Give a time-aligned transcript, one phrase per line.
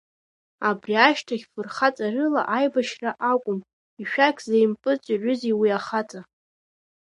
[0.69, 3.59] Абри ашьҭахь фырхаҵарыла аибашьра акәым,
[4.01, 6.21] ишәақь злеимпыҵмыҩрызеи уи ахаҵа?